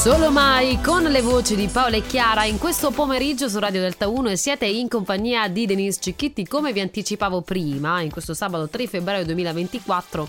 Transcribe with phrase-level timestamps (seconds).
[0.00, 4.08] Solo mai con le voci di Paola e Chiara in questo pomeriggio su Radio Delta
[4.08, 6.46] 1 e siete in compagnia di Denise Cicchitti.
[6.46, 10.26] Come vi anticipavo prima in questo sabato 3 febbraio 2024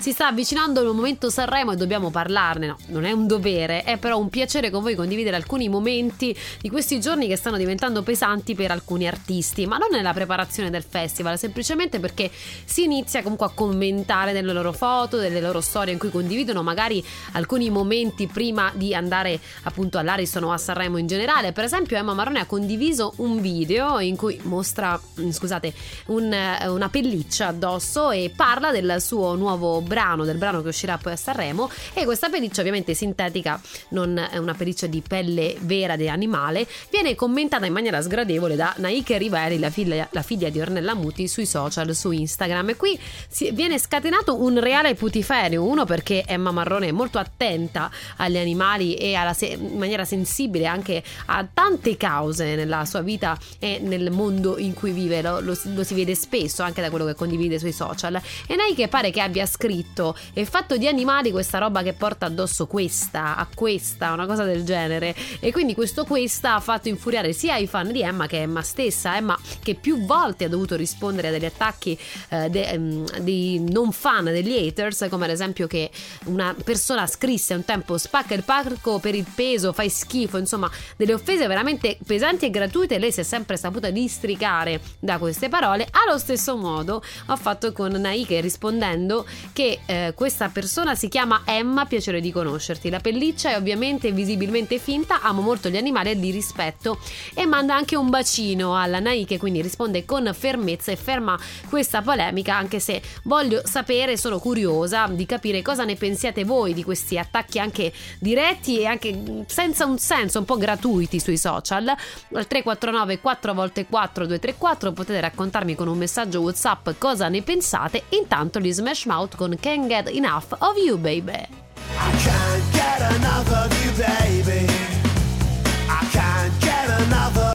[0.00, 2.66] si sta avvicinando il momento Sanremo e dobbiamo parlarne.
[2.66, 6.68] No, non è un dovere è però un piacere con voi condividere alcuni momenti di
[6.68, 9.66] questi giorni che stanno diventando pesanti per alcuni artisti.
[9.66, 12.28] Ma non nella preparazione del festival semplicemente perché
[12.64, 17.04] si inizia comunque a commentare delle loro foto delle loro storie in cui condividono magari
[17.34, 21.52] alcuni momenti prima di andare andare appunto all'Ariston o a Sanremo in generale.
[21.52, 25.72] Per esempio, Emma Marrone ha condiviso un video in cui mostra, mm, scusate,
[26.06, 30.96] un, eh, una pelliccia addosso e parla del suo nuovo brano, del brano che uscirà
[30.96, 31.70] poi a Sanremo.
[31.92, 37.14] E questa pelliccia, ovviamente sintetica, non è una pelliccia di pelle vera di animale, viene
[37.14, 41.46] commentata in maniera sgradevole da Naike Riveri, la figlia, la figlia di Ornella Muti, sui
[41.46, 42.70] social, su Instagram.
[42.70, 45.64] E qui si, viene scatenato un reale putiferio.
[45.64, 51.02] Uno perché Emma Marrone è molto attenta agli animali e se- in maniera sensibile anche
[51.26, 55.84] a tante cause nella sua vita e nel mondo in cui vive, lo, lo, lo
[55.84, 58.20] si vede spesso anche da quello che condivide sui social.
[58.46, 62.66] E Nike pare che abbia scritto e fatto di animali questa roba che porta addosso
[62.66, 65.14] questa, a questa, una cosa del genere.
[65.40, 69.16] E quindi questo questa ha fatto infuriare sia i fan di Emma che Emma stessa,
[69.16, 73.90] Emma che più volte ha dovuto rispondere a degli attacchi eh, de, um, di non
[73.92, 75.90] fan degli haters, come ad esempio che
[76.24, 81.14] una persona scrisse un tempo spacca il parco per il peso, fai schifo, insomma, delle
[81.14, 82.98] offese veramente pesanti e gratuite.
[82.98, 85.86] Lei si è sempre saputa districare da queste parole.
[85.90, 91.86] Allo stesso modo ho fatto con Naike rispondendo che eh, questa persona si chiama Emma,
[91.86, 92.90] piacere di conoscerti.
[92.90, 96.98] La pelliccia è ovviamente visibilmente finta, amo molto gli animali e li rispetto
[97.34, 102.56] e manda anche un bacino alla Naike, quindi risponde con fermezza e ferma questa polemica,
[102.56, 107.58] anche se voglio sapere, sono curiosa di capire cosa ne pensiate voi di questi attacchi
[107.58, 111.88] anche diretti anche senza un senso, un po' gratuiti sui social.
[111.88, 118.04] Al 349 4 x 4 234 potete raccontarmi con un messaggio WhatsApp cosa ne pensate.
[118.10, 121.46] Intanto gli Smash Mouth con Can't Get Enough of You Baby.
[121.94, 123.71] I can't get enough